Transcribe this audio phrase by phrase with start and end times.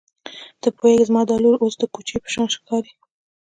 [0.61, 2.91] ته پوهېږې زما دا لور اوس د کوچۍ په شان ښکاري.